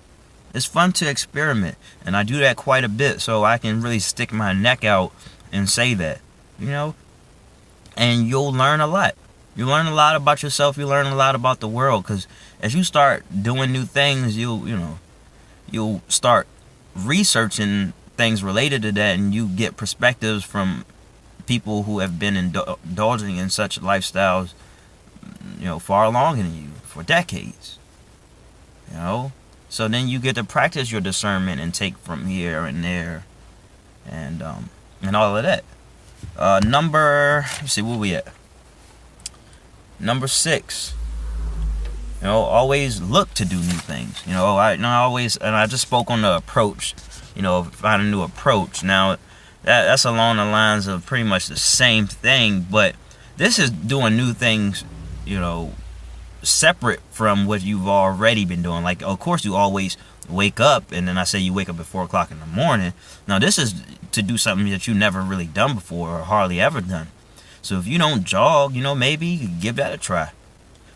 It's 0.54 0.64
fun 0.64 0.92
to 0.92 1.08
experiment, 1.08 1.76
and 2.04 2.16
I 2.16 2.22
do 2.22 2.38
that 2.38 2.56
quite 2.56 2.82
a 2.82 2.88
bit, 2.88 3.20
so 3.20 3.44
I 3.44 3.58
can 3.58 3.82
really 3.82 3.98
stick 3.98 4.32
my 4.32 4.54
neck 4.54 4.82
out 4.82 5.12
and 5.52 5.68
say 5.68 5.94
that. 5.94 6.20
You 6.58 6.68
know, 6.68 6.94
and 7.96 8.26
you'll 8.26 8.52
learn 8.52 8.80
a 8.80 8.86
lot. 8.86 9.14
You 9.54 9.66
learn 9.66 9.86
a 9.86 9.94
lot 9.94 10.16
about 10.16 10.42
yourself. 10.42 10.78
You 10.78 10.86
learn 10.86 11.06
a 11.06 11.14
lot 11.14 11.34
about 11.34 11.60
the 11.60 11.68
world, 11.68 12.04
because 12.04 12.26
as 12.62 12.74
you 12.74 12.82
start 12.82 13.24
doing 13.42 13.72
new 13.72 13.84
things, 13.84 14.38
you'll 14.38 14.66
you 14.66 14.76
know, 14.76 14.98
you'll 15.70 16.02
start 16.08 16.46
researching 16.94 17.92
things 18.16 18.42
related 18.42 18.82
to 18.82 18.92
that 18.92 19.18
and 19.18 19.34
you 19.34 19.46
get 19.46 19.76
perspectives 19.76 20.44
from 20.44 20.84
people 21.46 21.84
who 21.84 22.00
have 22.00 22.18
been 22.18 22.36
indulging 22.36 23.36
in 23.36 23.48
such 23.48 23.80
lifestyles 23.80 24.52
you 25.58 25.64
know 25.64 25.78
far 25.78 26.10
longer 26.10 26.42
than 26.42 26.54
you 26.54 26.68
for 26.84 27.02
decades 27.02 27.78
you 28.90 28.96
know? 28.96 29.32
So 29.68 29.86
then 29.88 30.08
you 30.08 30.18
get 30.18 30.34
to 30.36 30.44
practice 30.44 30.90
your 30.90 31.00
discernment 31.00 31.60
and 31.60 31.74
take 31.74 31.96
from 31.98 32.26
here 32.26 32.64
and 32.64 32.82
there 32.82 33.24
and 34.08 34.42
um 34.42 34.70
and 35.02 35.14
all 35.14 35.36
of 35.36 35.42
that. 35.42 35.64
Uh 36.36 36.60
number 36.64 37.44
let's 37.60 37.74
see 37.74 37.82
where 37.82 37.98
we 37.98 38.14
at? 38.14 38.28
Number 40.00 40.26
six 40.26 40.94
you 42.20 42.26
know 42.26 42.40
always 42.40 43.00
look 43.00 43.32
to 43.34 43.44
do 43.44 43.56
new 43.56 43.62
things 43.62 44.22
you 44.26 44.32
know 44.32 44.56
i 44.56 44.72
you 44.74 44.84
I 44.84 44.96
always 44.96 45.36
and 45.36 45.54
i 45.54 45.66
just 45.66 45.82
spoke 45.82 46.10
on 46.10 46.22
the 46.22 46.36
approach 46.36 46.94
you 47.38 47.42
know, 47.42 47.62
find 47.62 48.02
a 48.02 48.04
new 48.04 48.22
approach. 48.22 48.82
Now, 48.82 49.12
that, 49.62 49.84
that's 49.84 50.04
along 50.04 50.38
the 50.38 50.44
lines 50.44 50.88
of 50.88 51.06
pretty 51.06 51.22
much 51.22 51.46
the 51.46 51.56
same 51.56 52.08
thing, 52.08 52.66
but 52.68 52.96
this 53.36 53.60
is 53.60 53.70
doing 53.70 54.16
new 54.16 54.32
things, 54.32 54.84
you 55.24 55.38
know, 55.38 55.72
separate 56.42 57.00
from 57.12 57.46
what 57.46 57.62
you've 57.62 57.86
already 57.86 58.44
been 58.44 58.60
doing. 58.60 58.82
Like, 58.82 59.02
of 59.02 59.20
course, 59.20 59.44
you 59.44 59.54
always 59.54 59.96
wake 60.28 60.58
up, 60.58 60.90
and 60.90 61.06
then 61.06 61.16
I 61.16 61.22
say 61.22 61.38
you 61.38 61.54
wake 61.54 61.68
up 61.68 61.78
at 61.78 61.86
four 61.86 62.02
o'clock 62.02 62.32
in 62.32 62.40
the 62.40 62.46
morning. 62.46 62.92
Now, 63.28 63.38
this 63.38 63.56
is 63.56 63.84
to 64.10 64.20
do 64.20 64.36
something 64.36 64.68
that 64.70 64.88
you 64.88 64.94
never 64.94 65.22
really 65.22 65.46
done 65.46 65.76
before 65.76 66.18
or 66.18 66.22
hardly 66.22 66.60
ever 66.60 66.80
done. 66.80 67.06
So 67.62 67.78
if 67.78 67.86
you 67.86 67.98
don't 67.98 68.24
jog, 68.24 68.74
you 68.74 68.82
know, 68.82 68.96
maybe 68.96 69.48
give 69.60 69.76
that 69.76 69.92
a 69.92 69.98
try. 69.98 70.32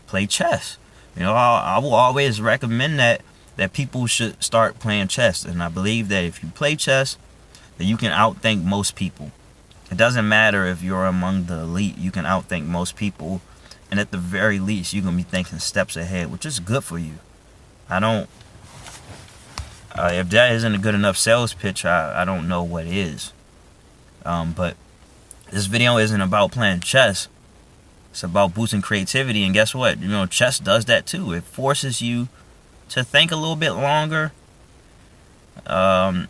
Play 0.07 0.27
chess. 0.27 0.77
You 1.15 1.23
know, 1.23 1.33
I, 1.33 1.75
I 1.75 1.79
will 1.79 1.93
always 1.93 2.41
recommend 2.41 2.99
that 2.99 3.21
that 3.55 3.71
people 3.71 4.07
should 4.07 4.41
start 4.43 4.79
playing 4.79 5.07
chess, 5.07 5.45
and 5.45 5.61
I 5.61 5.69
believe 5.69 6.09
that 6.09 6.23
if 6.23 6.41
you 6.41 6.49
play 6.49 6.75
chess, 6.75 7.17
that 7.77 7.85
you 7.85 7.97
can 7.97 8.11
outthink 8.11 8.63
most 8.63 8.95
people. 8.95 9.31
It 9.91 9.97
doesn't 9.97 10.27
matter 10.27 10.65
if 10.65 10.81
you're 10.81 11.05
among 11.05 11.45
the 11.45 11.59
elite; 11.59 11.97
you 11.97 12.09
can 12.09 12.25
outthink 12.25 12.65
most 12.65 12.95
people, 12.95 13.41
and 13.91 13.99
at 13.99 14.09
the 14.09 14.17
very 14.17 14.59
least, 14.59 14.93
you're 14.93 15.03
gonna 15.03 15.17
be 15.17 15.23
thinking 15.23 15.59
steps 15.59 15.95
ahead, 15.95 16.31
which 16.31 16.45
is 16.45 16.59
good 16.59 16.83
for 16.83 16.97
you. 16.97 17.19
I 17.89 17.99
don't. 17.99 18.27
Uh, 19.95 20.09
if 20.13 20.29
that 20.31 20.51
isn't 20.53 20.73
a 20.73 20.79
good 20.79 20.95
enough 20.95 21.17
sales 21.17 21.53
pitch, 21.53 21.85
I, 21.85 22.23
I 22.23 22.25
don't 22.25 22.47
know 22.47 22.63
what 22.63 22.87
is. 22.87 23.31
Um, 24.25 24.53
but 24.53 24.75
this 25.51 25.67
video 25.67 25.97
isn't 25.97 26.21
about 26.21 26.51
playing 26.51 26.79
chess. 26.79 27.27
It's 28.13 28.21
about 28.21 28.53
boosting 28.53 28.83
creativity, 28.83 29.43
and 29.43 29.55
guess 29.55 29.73
what? 29.73 29.99
You 29.99 30.07
know, 30.07 30.27
chess 30.27 30.59
does 30.59 30.85
that 30.85 31.07
too. 31.07 31.33
It 31.33 31.45
forces 31.45 31.99
you 31.99 32.27
to 32.89 33.03
think 33.03 33.31
a 33.31 33.35
little 33.35 33.55
bit 33.55 33.71
longer. 33.71 34.31
Um, 35.65 36.27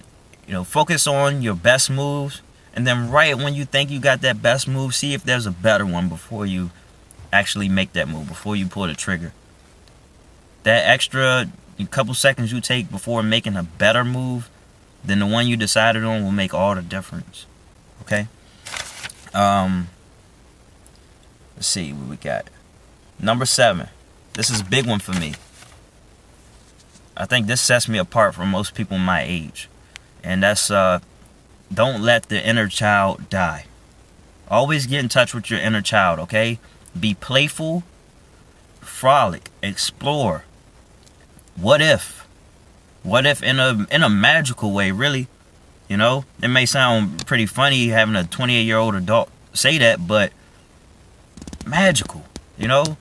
you 0.48 0.54
know, 0.54 0.63
focus 0.63 1.08
on 1.08 1.42
your 1.42 1.56
best 1.56 1.90
moves, 1.90 2.42
and 2.74 2.88
then 2.88 3.12
right 3.12 3.38
when 3.38 3.54
you 3.54 3.66
think 3.66 3.90
you 3.90 4.00
got 4.00 4.22
that 4.22 4.42
best 4.42 4.66
move, 4.66 4.96
see 4.96 5.13
if 5.13 5.25
there's 5.25 5.46
a 5.46 5.52
better 5.52 5.86
one 5.86 6.08
before 6.08 6.46
you 6.46 6.72
actually 7.34 7.68
make 7.68 7.92
that 7.92 8.08
move, 8.08 8.30
before 8.30 8.56
you 8.56 8.68
pull 8.68 8.88
the 8.88 8.94
trigger. 8.94 9.34
That 10.63 10.88
extra 10.88 11.52
couple 11.92 12.13
seconds 12.13 12.54
you 12.54 12.62
take 12.62 12.90
before 12.90 13.22
making 13.22 13.58
a 13.58 13.63
better 13.63 14.06
move 14.06 14.50
than 15.04 15.20
the 15.20 15.28
one 15.28 15.48
you 15.48 15.58
decided 15.58 16.06
on 16.06 16.24
will 16.24 16.32
make 16.32 16.54
all 16.54 16.75
the 16.75 16.82
difference. 16.82 17.46
Okay? 18.04 18.30
Um, 19.34 19.90
let's 21.55 21.67
see 21.67 21.93
what 21.93 22.10
we 22.10 22.15
got. 22.17 22.50
Number 23.19 23.45
seven. 23.45 23.89
This 24.33 24.50
is 24.50 24.62
a 24.62 24.65
big 24.65 24.86
one 24.86 25.00
for 25.00 25.13
me. 25.13 25.36
I 27.15 27.25
think 27.25 27.45
this 27.45 27.62
sets 27.62 27.88
me 27.88 28.00
apart 28.00 28.33
from 28.33 28.50
most 28.50 28.74
people 28.74 28.98
my 28.98 29.22
age. 29.22 29.69
And 30.24 30.41
that's 30.41 30.72
uh 30.72 31.00
don't 31.74 32.01
let 32.01 32.29
the 32.29 32.45
inner 32.45 32.67
child 32.67 33.29
die. 33.29 33.65
Always 34.48 34.88
get 34.88 35.00
in 35.00 35.10
touch 35.10 35.33
with 35.33 35.50
your 35.50 35.60
inner 35.60 35.81
child, 35.81 36.19
okay? 36.19 36.60
Be 37.00 37.13
playful, 37.13 37.83
frolic, 38.81 39.50
explore. 39.62 40.43
What 41.55 41.81
if? 41.81 42.27
What 43.03 43.25
if 43.25 43.41
in 43.43 43.60
a 43.60 43.86
in 43.91 44.03
a 44.03 44.10
magical 44.10 44.72
way, 44.72 44.91
really? 44.91 45.27
You 45.88 45.98
know, 45.98 46.25
it 46.41 46.48
may 46.48 46.65
sound 46.65 47.25
pretty 47.27 47.45
funny 47.45 47.89
having 47.89 48.15
a 48.15 48.24
28 48.24 48.62
year 48.62 48.77
old 48.77 48.95
adult 48.95 49.29
say 49.53 49.77
that, 49.77 50.07
but 50.07 50.31
magical. 51.65 52.24
You 52.58 52.67
know, 52.67 52.98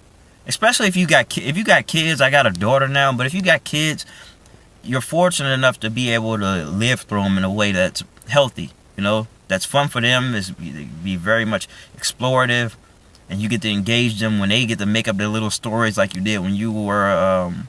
especially 0.47 0.88
if 0.88 0.97
you 0.97 1.07
got 1.07 1.37
if 1.37 1.57
you 1.57 1.64
got 1.64 1.87
kids. 1.87 2.21
I 2.21 2.31
got 2.31 2.47
a 2.47 2.50
daughter 2.50 2.88
now, 2.88 3.12
but 3.12 3.26
if 3.26 3.35
you 3.35 3.42
got 3.42 3.64
kids, 3.64 4.07
you're 4.83 5.00
fortunate 5.00 5.52
enough 5.52 5.78
to 5.81 5.90
be 5.90 6.11
able 6.11 6.38
to 6.38 6.64
live 6.64 7.02
through 7.02 7.23
them 7.25 7.38
in 7.38 7.45
a 7.45 7.52
way 7.52 7.73
that's 7.73 8.02
healthy. 8.28 8.71
You 8.97 9.02
know, 9.02 9.26
that's 9.49 9.64
fun 9.64 9.88
for 9.88 10.00
them. 10.00 10.35
Is 10.35 10.50
be 10.50 11.16
very 11.16 11.45
much 11.45 11.69
explorative, 11.97 12.75
and 13.28 13.40
you 13.40 13.49
get 13.49 13.62
to 13.62 13.71
engage 13.71 14.21
them 14.21 14.38
when 14.38 14.49
they 14.49 14.66
get 14.66 14.78
to 14.78 14.87
make 14.87 15.09
up 15.09 15.16
their 15.16 15.28
little 15.28 15.50
stories 15.50 15.97
like 15.99 16.14
you 16.14 16.21
did 16.21 16.38
when 16.38 16.54
you 16.54 16.73
were 16.73 17.11
um, 17.11 17.69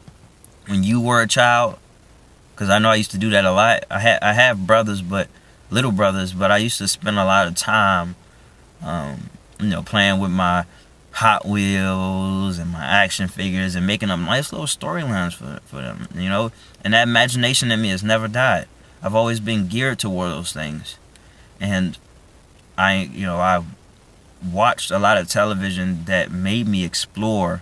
when 0.67 0.83
you 0.83 0.99
were 0.99 1.21
a 1.21 1.27
child. 1.27 1.77
Because 2.53 2.69
I 2.69 2.77
know 2.77 2.89
I 2.89 2.95
used 2.95 3.11
to 3.11 3.17
do 3.17 3.31
that 3.31 3.45
a 3.45 3.51
lot. 3.51 3.85
I 3.89 3.99
had 3.99 4.21
I 4.21 4.33
have 4.33 4.65
brothers, 4.67 5.01
but 5.01 5.27
little 5.69 5.91
brothers, 5.91 6.33
but 6.33 6.51
I 6.51 6.57
used 6.57 6.77
to 6.77 6.87
spend 6.87 7.17
a 7.17 7.25
lot 7.25 7.47
of 7.47 7.55
time, 7.55 8.15
um, 8.83 9.29
you 9.59 9.67
know, 9.67 9.81
playing 9.81 10.19
with 10.19 10.31
my 10.31 10.65
Hot 11.13 11.45
Wheels 11.45 12.57
and 12.57 12.71
my 12.71 12.83
action 12.83 13.27
figures 13.27 13.75
and 13.75 13.85
making 13.85 14.09
up 14.09 14.19
nice 14.19 14.51
little 14.51 14.65
storylines 14.65 15.33
for 15.33 15.59
for 15.65 15.75
them, 15.75 16.07
you 16.15 16.27
know. 16.27 16.51
And 16.83 16.93
that 16.93 17.07
imagination 17.07 17.71
in 17.71 17.81
me 17.81 17.89
has 17.89 18.03
never 18.03 18.27
died. 18.27 18.67
I've 19.01 19.13
always 19.13 19.39
been 19.39 19.67
geared 19.67 19.99
toward 19.99 20.31
those 20.31 20.53
things, 20.53 20.97
and 21.59 21.97
I, 22.77 23.09
you 23.13 23.27
know, 23.27 23.37
I 23.37 23.63
watched 24.51 24.89
a 24.89 24.97
lot 24.97 25.17
of 25.17 25.29
television 25.29 26.05
that 26.05 26.31
made 26.31 26.67
me 26.67 26.83
explore 26.83 27.61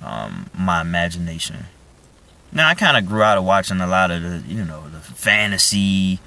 um, 0.00 0.48
my 0.56 0.80
imagination. 0.80 1.64
Now 2.52 2.68
I 2.68 2.74
kind 2.74 2.96
of 2.96 3.04
grew 3.06 3.22
out 3.22 3.36
of 3.36 3.44
watching 3.44 3.80
a 3.80 3.86
lot 3.86 4.12
of 4.12 4.22
the, 4.22 4.42
you 4.46 4.64
know, 4.64 4.88
the 4.88 5.00
fantasy 5.00 6.20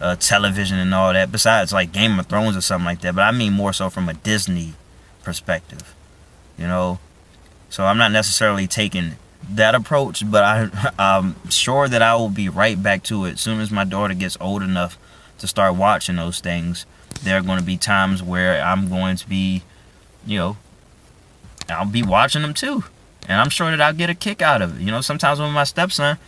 uh, 0.00 0.16
television 0.16 0.78
and 0.78 0.92
all 0.92 1.12
that. 1.12 1.30
Besides 1.30 1.72
like 1.72 1.92
Game 1.92 2.18
of 2.18 2.26
Thrones 2.26 2.56
or 2.56 2.60
something 2.60 2.84
like 2.84 3.00
that, 3.02 3.14
but 3.14 3.22
I 3.22 3.30
mean 3.30 3.52
more 3.52 3.72
so 3.72 3.90
from 3.90 4.08
a 4.08 4.14
Disney 4.14 4.74
perspective. 5.24 5.94
You 6.56 6.66
know, 6.66 6.98
so 7.68 7.84
I'm 7.84 7.98
not 7.98 8.12
necessarily 8.12 8.66
taking 8.66 9.14
that 9.50 9.74
approach, 9.74 10.28
but 10.30 10.44
I, 10.44 10.92
I'm 10.98 11.50
sure 11.50 11.88
that 11.88 12.02
I 12.02 12.14
will 12.14 12.28
be 12.28 12.48
right 12.48 12.80
back 12.80 13.02
to 13.04 13.24
it 13.24 13.32
as 13.32 13.40
soon 13.40 13.60
as 13.60 13.70
my 13.70 13.84
daughter 13.84 14.14
gets 14.14 14.36
old 14.40 14.62
enough 14.62 14.98
to 15.38 15.46
start 15.46 15.74
watching 15.74 16.16
those 16.16 16.40
things. 16.40 16.86
There 17.22 17.36
are 17.36 17.42
going 17.42 17.58
to 17.58 17.64
be 17.64 17.76
times 17.76 18.22
where 18.22 18.62
I'm 18.62 18.88
going 18.88 19.16
to 19.16 19.28
be, 19.28 19.62
you 20.26 20.38
know, 20.38 20.56
I'll 21.68 21.86
be 21.86 22.02
watching 22.02 22.42
them 22.42 22.54
too. 22.54 22.84
And 23.26 23.40
I'm 23.40 23.50
sure 23.50 23.70
that 23.70 23.80
I'll 23.80 23.94
get 23.94 24.10
a 24.10 24.14
kick 24.14 24.42
out 24.42 24.62
of 24.62 24.76
it. 24.76 24.84
You 24.84 24.90
know, 24.90 25.00
sometimes 25.00 25.40
with 25.40 25.50
my 25.50 25.64
stepson, 25.64 26.18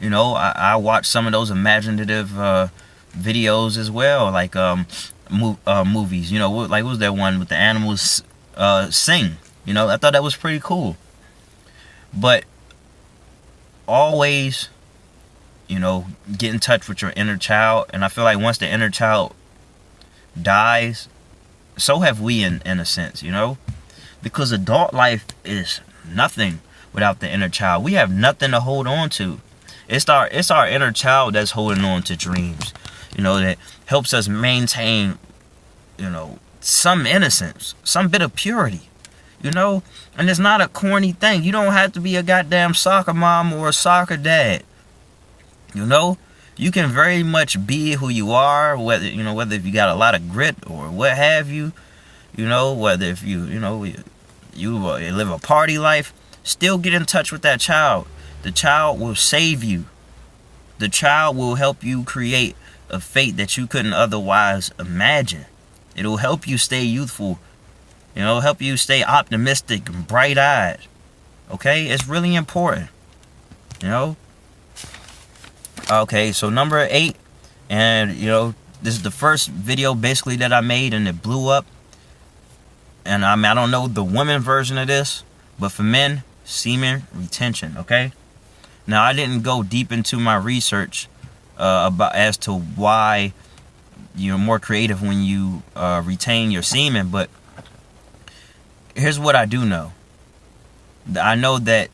you 0.00 0.10
know, 0.10 0.34
I, 0.34 0.52
I 0.56 0.76
watch 0.76 1.06
some 1.06 1.26
of 1.26 1.32
those 1.32 1.50
imaginative 1.50 2.38
uh, 2.38 2.68
videos 3.16 3.78
as 3.78 3.90
well, 3.90 4.30
like 4.30 4.54
um, 4.56 4.86
mo- 5.32 5.58
uh, 5.66 5.84
movies. 5.84 6.30
You 6.30 6.38
know, 6.38 6.50
like 6.50 6.84
what 6.84 6.90
was 6.90 6.98
that 6.98 7.14
one 7.14 7.38
with 7.38 7.48
the 7.48 7.56
animals 7.56 8.22
uh, 8.56 8.90
sing? 8.90 9.36
You 9.64 9.74
know, 9.74 9.88
I 9.88 9.96
thought 9.96 10.12
that 10.12 10.22
was 10.22 10.36
pretty 10.36 10.60
cool. 10.60 10.96
But 12.12 12.44
always, 13.86 14.68
you 15.68 15.78
know, 15.78 16.06
get 16.36 16.52
in 16.52 16.60
touch 16.60 16.88
with 16.88 17.02
your 17.02 17.12
inner 17.16 17.36
child. 17.36 17.86
And 17.90 18.04
I 18.04 18.08
feel 18.08 18.24
like 18.24 18.38
once 18.38 18.58
the 18.58 18.68
inner 18.68 18.90
child 18.90 19.34
dies, 20.40 21.08
so 21.76 22.00
have 22.00 22.20
we 22.20 22.42
in, 22.42 22.60
in 22.64 22.80
a 22.80 22.84
sense, 22.84 23.22
you 23.22 23.32
know? 23.32 23.58
Because 24.22 24.52
adult 24.52 24.92
life 24.92 25.26
is 25.44 25.80
nothing 26.06 26.60
without 26.92 27.20
the 27.20 27.30
inner 27.30 27.48
child. 27.48 27.84
We 27.84 27.94
have 27.94 28.12
nothing 28.12 28.50
to 28.50 28.60
hold 28.60 28.86
on 28.86 29.10
to. 29.10 29.40
It's 29.88 30.08
our 30.08 30.28
it's 30.28 30.50
our 30.50 30.68
inner 30.68 30.92
child 30.92 31.34
that's 31.34 31.52
holding 31.52 31.84
on 31.84 32.02
to 32.04 32.16
dreams. 32.16 32.72
You 33.16 33.22
know, 33.22 33.38
that 33.40 33.58
helps 33.86 34.14
us 34.14 34.28
maintain, 34.28 35.18
you 35.98 36.08
know, 36.08 36.38
some 36.60 37.06
innocence, 37.06 37.74
some 37.84 38.08
bit 38.08 38.22
of 38.22 38.34
purity 38.34 38.88
you 39.42 39.50
know? 39.50 39.82
And 40.16 40.30
it's 40.30 40.38
not 40.38 40.60
a 40.60 40.68
corny 40.68 41.12
thing. 41.12 41.42
You 41.42 41.52
don't 41.52 41.72
have 41.72 41.92
to 41.92 42.00
be 42.00 42.16
a 42.16 42.22
goddamn 42.22 42.74
soccer 42.74 43.12
mom 43.12 43.52
or 43.52 43.68
a 43.68 43.72
soccer 43.72 44.16
dad. 44.16 44.62
You 45.74 45.84
know? 45.84 46.16
You 46.56 46.70
can 46.70 46.90
very 46.90 47.22
much 47.22 47.66
be 47.66 47.94
who 47.94 48.08
you 48.08 48.30
are, 48.30 48.78
whether 48.78 49.06
you 49.06 49.22
know, 49.22 49.34
whether 49.34 49.56
if 49.56 49.64
you 49.66 49.72
got 49.72 49.88
a 49.88 49.94
lot 49.94 50.14
of 50.14 50.30
grit 50.30 50.56
or 50.66 50.90
what 50.90 51.16
have 51.16 51.50
you, 51.50 51.72
you 52.36 52.46
know, 52.46 52.72
whether 52.72 53.06
if 53.06 53.22
you, 53.22 53.44
you 53.44 53.58
know, 53.58 53.82
you, 53.84 54.04
you 54.54 54.76
uh, 54.86 54.98
live 54.98 55.30
a 55.30 55.38
party 55.38 55.78
life, 55.78 56.12
still 56.44 56.76
get 56.76 56.94
in 56.94 57.06
touch 57.06 57.32
with 57.32 57.42
that 57.42 57.58
child. 57.58 58.06
The 58.42 58.52
child 58.52 59.00
will 59.00 59.14
save 59.14 59.62
you. 59.64 59.86
The 60.78 60.88
child 60.88 61.36
will 61.36 61.56
help 61.56 61.84
you 61.84 62.04
create 62.04 62.56
a 62.90 63.00
fate 63.00 63.36
that 63.36 63.56
you 63.56 63.66
couldn't 63.66 63.92
otherwise 63.92 64.70
imagine. 64.78 65.46
It'll 65.96 66.18
help 66.18 66.46
you 66.46 66.58
stay 66.58 66.82
youthful 66.82 67.38
you 68.14 68.22
know, 68.22 68.40
help 68.40 68.60
you 68.60 68.76
stay 68.76 69.02
optimistic 69.02 69.88
and 69.88 70.06
bright 70.06 70.36
eyed. 70.36 70.80
Okay? 71.50 71.88
It's 71.88 72.06
really 72.06 72.34
important. 72.34 72.90
You 73.80 73.88
know? 73.88 74.16
Okay, 75.90 76.32
so 76.32 76.48
number 76.48 76.86
eight, 76.90 77.16
and 77.68 78.14
you 78.14 78.26
know, 78.26 78.54
this 78.82 78.94
is 78.94 79.02
the 79.02 79.10
first 79.10 79.48
video 79.48 79.94
basically 79.94 80.36
that 80.36 80.52
I 80.52 80.60
made 80.60 80.94
and 80.94 81.08
it 81.08 81.22
blew 81.22 81.48
up. 81.48 81.66
And 83.04 83.24
I 83.24 83.34
mean, 83.34 83.46
I 83.46 83.54
don't 83.54 83.70
know 83.70 83.88
the 83.88 84.04
women 84.04 84.40
version 84.40 84.78
of 84.78 84.86
this, 84.86 85.24
but 85.58 85.70
for 85.70 85.82
men, 85.82 86.22
semen 86.44 87.02
retention, 87.12 87.76
okay? 87.76 88.12
Now, 88.86 89.04
I 89.04 89.12
didn't 89.12 89.42
go 89.42 89.62
deep 89.62 89.92
into 89.92 90.18
my 90.18 90.36
research 90.36 91.08
uh, 91.56 91.90
about 91.92 92.14
as 92.14 92.36
to 92.38 92.52
why 92.52 93.32
you're 94.14 94.38
more 94.38 94.58
creative 94.58 95.02
when 95.02 95.22
you 95.22 95.62
uh, 95.74 96.02
retain 96.04 96.50
your 96.50 96.62
semen, 96.62 97.08
but 97.08 97.30
here's 98.94 99.18
what 99.18 99.34
I 99.34 99.46
do 99.46 99.64
know. 99.64 99.92
I 101.20 101.34
know 101.34 101.58
that 101.58 101.90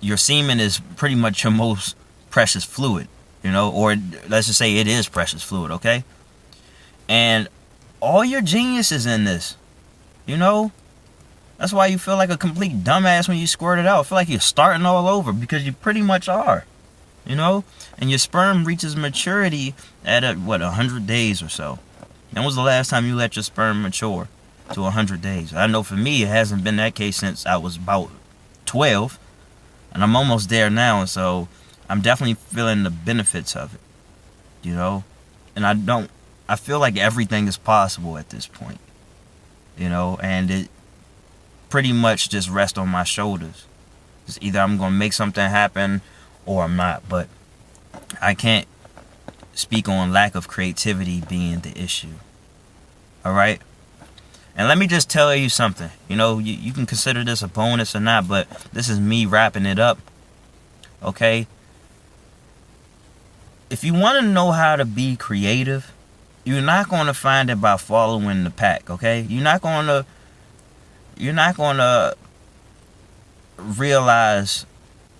your 0.00 0.16
semen 0.16 0.60
is 0.60 0.80
pretty 0.96 1.14
much 1.14 1.44
your 1.44 1.52
most 1.52 1.96
precious 2.30 2.64
fluid, 2.64 3.08
you 3.42 3.50
know, 3.50 3.70
or 3.70 3.96
let's 4.28 4.46
just 4.46 4.58
say 4.58 4.76
it 4.76 4.86
is 4.86 5.08
precious 5.08 5.42
fluid, 5.42 5.70
okay? 5.72 6.04
And 7.08 7.48
all 8.00 8.24
your 8.24 8.40
genius 8.40 8.92
is 8.92 9.06
in 9.06 9.24
this, 9.24 9.56
you 10.26 10.36
know? 10.36 10.72
That's 11.62 11.72
why 11.72 11.86
you 11.86 11.96
feel 11.96 12.16
like 12.16 12.28
a 12.28 12.36
complete 12.36 12.82
dumbass 12.82 13.28
when 13.28 13.38
you 13.38 13.46
squirt 13.46 13.78
it 13.78 13.86
out. 13.86 14.06
Feel 14.06 14.16
like 14.16 14.28
you're 14.28 14.40
starting 14.40 14.84
all 14.84 15.06
over 15.06 15.32
because 15.32 15.64
you 15.64 15.72
pretty 15.72 16.02
much 16.02 16.28
are. 16.28 16.64
you 17.24 17.36
know, 17.36 17.62
and 17.98 18.10
your 18.10 18.18
sperm 18.18 18.64
reaches 18.64 18.96
maturity 18.96 19.76
at 20.04 20.24
a, 20.24 20.34
what 20.34 20.60
100 20.60 21.06
days 21.06 21.40
or 21.40 21.48
so. 21.48 21.78
When 22.32 22.44
was 22.44 22.56
the 22.56 22.62
last 22.62 22.90
time 22.90 23.06
you 23.06 23.14
let 23.14 23.36
your 23.36 23.44
sperm 23.44 23.80
mature 23.80 24.26
to 24.72 24.80
100 24.80 25.22
days? 25.22 25.54
I 25.54 25.68
know 25.68 25.84
for 25.84 25.94
me 25.94 26.24
it 26.24 26.28
hasn't 26.30 26.64
been 26.64 26.74
that 26.78 26.96
case 26.96 27.18
since 27.18 27.46
I 27.46 27.58
was 27.58 27.76
about 27.76 28.10
12, 28.66 29.16
and 29.92 30.02
I'm 30.02 30.16
almost 30.16 30.48
there 30.48 30.68
now, 30.68 30.98
and 30.98 31.08
so 31.08 31.46
I'm 31.88 32.00
definitely 32.00 32.34
feeling 32.34 32.82
the 32.82 32.90
benefits 32.90 33.54
of 33.54 33.76
it. 33.76 33.80
You 34.64 34.74
know, 34.74 35.04
and 35.54 35.64
I 35.64 35.74
don't. 35.74 36.10
I 36.48 36.56
feel 36.56 36.80
like 36.80 36.96
everything 36.96 37.46
is 37.46 37.56
possible 37.56 38.18
at 38.18 38.30
this 38.30 38.48
point. 38.48 38.80
You 39.78 39.88
know, 39.88 40.18
and 40.20 40.50
it 40.50 40.68
pretty 41.72 41.90
much 41.90 42.28
just 42.28 42.50
rest 42.50 42.76
on 42.76 42.86
my 42.86 43.02
shoulders. 43.02 43.64
It's 44.28 44.38
either 44.42 44.60
I'm 44.60 44.76
gonna 44.76 44.94
make 44.94 45.14
something 45.14 45.48
happen 45.48 46.02
or 46.44 46.64
I'm 46.64 46.76
not. 46.76 47.08
But 47.08 47.28
I 48.20 48.34
can't 48.34 48.66
speak 49.54 49.88
on 49.88 50.12
lack 50.12 50.34
of 50.34 50.48
creativity 50.48 51.22
being 51.22 51.60
the 51.60 51.70
issue. 51.82 52.16
All 53.24 53.32
right. 53.32 53.58
And 54.54 54.68
let 54.68 54.76
me 54.76 54.86
just 54.86 55.08
tell 55.08 55.34
you 55.34 55.48
something. 55.48 55.88
You 56.10 56.16
know, 56.16 56.38
you, 56.38 56.52
you 56.52 56.74
can 56.74 56.84
consider 56.84 57.24
this 57.24 57.40
a 57.40 57.48
bonus 57.48 57.96
or 57.96 58.00
not, 58.00 58.28
but 58.28 58.50
this 58.74 58.90
is 58.90 59.00
me 59.00 59.24
wrapping 59.24 59.64
it 59.64 59.78
up. 59.78 59.98
Okay? 61.02 61.46
If 63.70 63.82
you 63.82 63.94
want 63.94 64.20
to 64.20 64.30
know 64.30 64.50
how 64.50 64.76
to 64.76 64.84
be 64.84 65.16
creative, 65.16 65.90
you're 66.44 66.60
not 66.60 66.90
going 66.90 67.06
to 67.06 67.14
find 67.14 67.48
it 67.48 67.62
by 67.62 67.78
following 67.78 68.44
the 68.44 68.50
pack, 68.50 68.90
okay? 68.90 69.22
You're 69.22 69.42
not 69.42 69.62
going 69.62 69.86
to 69.86 70.04
you're 71.16 71.32
not 71.32 71.56
going 71.56 71.76
to 71.76 72.16
realize 73.58 74.66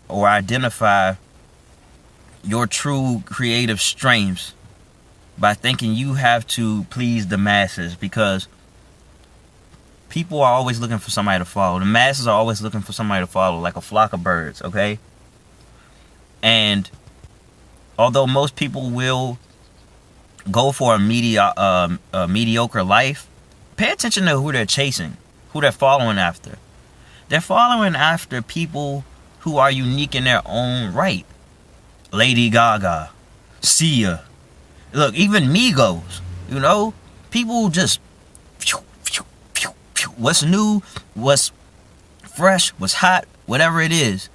or 0.08 0.28
identify 0.28 1.14
your 2.44 2.66
true 2.66 3.22
creative 3.24 3.80
strengths 3.80 4.54
by 5.38 5.54
thinking 5.54 5.94
you 5.94 6.14
have 6.14 6.46
to 6.46 6.84
please 6.84 7.28
the 7.28 7.38
masses 7.38 7.94
because 7.94 8.48
people 10.08 10.42
are 10.42 10.52
always 10.52 10.78
looking 10.78 10.98
for 10.98 11.10
somebody 11.10 11.38
to 11.38 11.44
follow. 11.44 11.78
The 11.78 11.84
masses 11.84 12.26
are 12.26 12.34
always 12.34 12.60
looking 12.60 12.80
for 12.80 12.92
somebody 12.92 13.22
to 13.22 13.26
follow, 13.26 13.58
like 13.60 13.76
a 13.76 13.80
flock 13.80 14.12
of 14.12 14.22
birds, 14.22 14.60
okay? 14.60 14.98
And 16.42 16.90
although 17.98 18.26
most 18.26 18.56
people 18.56 18.90
will 18.90 19.38
go 20.50 20.72
for 20.72 20.94
a, 20.94 20.98
media, 20.98 21.52
um, 21.56 22.00
a 22.12 22.28
mediocre 22.28 22.82
life, 22.82 23.26
pay 23.76 23.90
attention 23.90 24.24
to 24.26 24.38
who 24.38 24.52
they're 24.52 24.66
chasing, 24.66 25.16
who 25.52 25.60
they're 25.60 25.72
following 25.72 26.18
after. 26.18 26.58
They're 27.28 27.40
following 27.40 27.94
after 27.94 28.42
people 28.42 29.04
who 29.40 29.56
are 29.56 29.70
unique 29.70 30.14
in 30.14 30.24
their 30.24 30.42
own 30.44 30.92
right. 30.92 31.26
Lady 32.12 32.50
Gaga, 32.50 33.10
Sia, 33.60 34.24
look, 34.92 35.14
even 35.14 35.44
Migos, 35.44 36.20
you 36.48 36.60
know, 36.60 36.94
people 37.30 37.70
just 37.70 38.00
what's 40.16 40.42
new, 40.42 40.82
what's 41.14 41.52
fresh, 42.22 42.70
what's 42.70 42.94
hot, 42.94 43.26
whatever 43.46 43.80
it 43.80 43.92
is. 43.92 44.28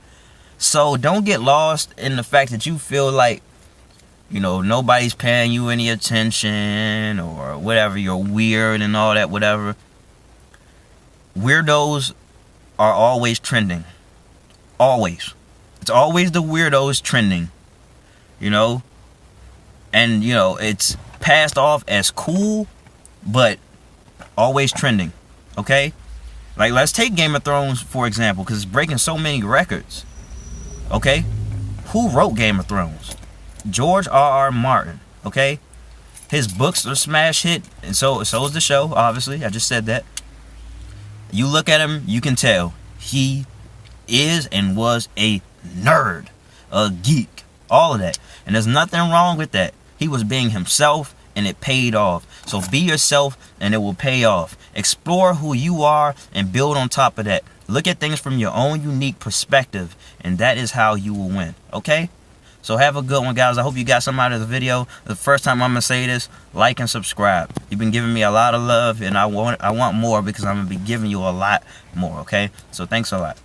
So 0.57 0.97
don't 0.97 1.23
get 1.23 1.41
lost 1.41 1.93
in 1.97 2.15
the 2.15 2.23
fact 2.23 2.51
that 2.51 2.65
you 2.65 2.77
feel 2.77 3.11
like 3.11 3.43
you 4.29 4.39
know 4.39 4.61
nobody's 4.61 5.13
paying 5.13 5.51
you 5.51 5.69
any 5.69 5.89
attention 5.89 7.19
or 7.19 7.57
whatever 7.57 7.97
you're 7.97 8.17
weird 8.17 8.81
and 8.81 8.95
all 8.97 9.13
that 9.13 9.29
whatever 9.29 9.75
weirdos 11.37 12.13
are 12.79 12.93
always 12.93 13.39
trending. 13.39 13.83
Always. 14.79 15.33
It's 15.81 15.89
always 15.89 16.31
the 16.31 16.41
weirdos 16.41 17.01
trending 17.01 17.49
you 18.39 18.49
know? 18.49 18.83
And 19.93 20.23
you 20.23 20.33
know 20.33 20.57
it's 20.57 20.97
passed 21.19 21.57
off 21.57 21.83
as 21.87 22.11
cool 22.11 22.67
but 23.25 23.57
always 24.37 24.71
trending 24.71 25.11
okay? 25.57 25.93
Like 26.55 26.71
let's 26.71 26.91
take 26.91 27.15
game 27.15 27.35
of 27.35 27.43
thrones 27.43 27.81
for 27.81 28.05
example 28.05 28.43
because 28.43 28.57
it's 28.57 28.65
breaking 28.65 28.97
so 28.97 29.17
many 29.17 29.43
records 29.43 30.05
okay? 30.91 31.23
Who 31.87 32.09
wrote 32.09 32.35
game 32.35 32.59
of 32.59 32.67
thrones? 32.67 33.15
George 33.69 34.07
r 34.07 34.45
r 34.45 34.51
martin 34.51 34.99
okay? 35.25 35.59
His 36.29 36.47
books 36.47 36.85
are 36.85 36.95
smash 36.95 37.43
hit 37.43 37.63
and 37.81 37.95
so 37.95 38.23
so 38.23 38.45
is 38.45 38.53
the 38.53 38.61
show 38.61 38.93
obviously. 38.93 39.43
I 39.43 39.49
just 39.49 39.67
said 39.67 39.85
that 39.85 40.03
you 41.31 41.47
look 41.47 41.69
at 41.69 41.81
him 41.81 42.03
you 42.05 42.21
can 42.21 42.35
tell 42.35 42.73
he 42.99 43.45
is 44.07 44.47
and 44.47 44.75
was 44.75 45.09
a 45.17 45.41
nerd 45.65 46.27
a 46.71 46.89
geek 46.89 47.43
all 47.69 47.93
of 47.93 47.99
that 47.99 48.17
and 48.47 48.55
there's 48.55 48.65
nothing 48.65 49.01
wrong 49.01 49.37
with 49.37 49.51
that. 49.51 49.73
He 49.99 50.07
was 50.07 50.23
being 50.23 50.51
himself 50.51 51.13
and 51.35 51.45
it 51.45 51.59
paid 51.59 51.93
off. 51.93 52.25
So 52.47 52.61
be 52.71 52.79
yourself 52.79 53.37
and 53.59 53.73
it 53.73 53.79
will 53.79 53.93
pay 53.93 54.23
off. 54.23 54.57
Explore 54.73 55.35
who 55.35 55.53
you 55.53 55.83
are 55.83 56.15
and 56.33 56.53
build 56.53 56.77
on 56.77 56.87
top 56.87 57.17
of 57.17 57.25
that. 57.25 57.43
Look 57.67 57.87
at 57.87 57.99
things 57.99 58.21
from 58.21 58.37
your 58.37 58.53
own 58.53 58.81
unique 58.81 59.19
perspective 59.19 59.97
and 60.21 60.37
that 60.37 60.57
is 60.57 60.71
how 60.71 60.95
you 60.95 61.13
will 61.13 61.27
win. 61.27 61.55
Okay? 61.73 62.09
So 62.67 62.75
have 62.75 62.97
a 62.97 63.01
good 63.01 63.23
one, 63.23 63.33
guys. 63.33 63.57
I 63.57 63.61
hope 63.61 63.77
you 63.77 63.85
got 63.85 64.03
some 64.03 64.19
out 64.19 64.33
of 64.33 64.41
the 64.41 64.45
video. 64.45 64.89
The 65.05 65.15
first 65.15 65.45
time 65.45 65.61
I'm 65.61 65.69
gonna 65.69 65.81
say 65.81 66.05
this, 66.05 66.27
like 66.53 66.81
and 66.81 66.89
subscribe. 66.89 67.49
You've 67.69 67.79
been 67.79 67.91
giving 67.91 68.13
me 68.13 68.23
a 68.23 68.29
lot 68.29 68.53
of 68.55 68.61
love, 68.61 69.01
and 69.01 69.17
I 69.17 69.25
want 69.25 69.61
I 69.61 69.71
want 69.71 69.95
more 69.95 70.21
because 70.21 70.43
I'm 70.43 70.57
gonna 70.57 70.69
be 70.69 70.75
giving 70.75 71.09
you 71.09 71.19
a 71.19 71.31
lot 71.31 71.63
more. 71.95 72.19
Okay, 72.19 72.51
so 72.71 72.85
thanks 72.85 73.13
a 73.13 73.19
lot. 73.19 73.37